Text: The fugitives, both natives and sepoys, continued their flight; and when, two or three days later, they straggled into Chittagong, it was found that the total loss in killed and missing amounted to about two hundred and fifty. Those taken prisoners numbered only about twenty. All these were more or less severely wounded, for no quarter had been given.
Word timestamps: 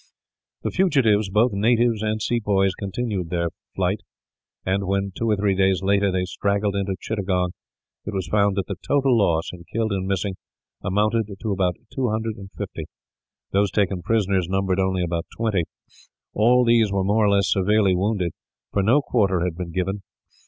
The 0.63 0.71
fugitives, 0.71 1.29
both 1.29 1.51
natives 1.53 2.01
and 2.01 2.19
sepoys, 2.19 2.73
continued 2.73 3.29
their 3.29 3.49
flight; 3.75 3.99
and 4.65 4.87
when, 4.87 5.11
two 5.15 5.29
or 5.29 5.35
three 5.35 5.53
days 5.53 5.83
later, 5.83 6.11
they 6.11 6.25
straggled 6.25 6.75
into 6.75 6.95
Chittagong, 6.99 7.51
it 8.07 8.11
was 8.11 8.25
found 8.27 8.55
that 8.57 8.65
the 8.65 8.77
total 8.81 9.15
loss 9.15 9.51
in 9.53 9.63
killed 9.71 9.91
and 9.91 10.07
missing 10.07 10.37
amounted 10.83 11.27
to 11.39 11.51
about 11.51 11.75
two 11.93 12.09
hundred 12.09 12.37
and 12.37 12.49
fifty. 12.57 12.85
Those 13.51 13.69
taken 13.69 14.01
prisoners 14.01 14.47
numbered 14.49 14.79
only 14.79 15.03
about 15.03 15.27
twenty. 15.37 15.65
All 16.33 16.65
these 16.65 16.91
were 16.91 17.03
more 17.03 17.25
or 17.27 17.29
less 17.29 17.51
severely 17.51 17.95
wounded, 17.95 18.31
for 18.73 18.81
no 18.81 19.03
quarter 19.03 19.41
had 19.41 19.55
been 19.55 19.71
given. 19.71 20.01